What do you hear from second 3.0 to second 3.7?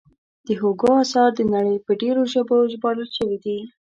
شوي دي.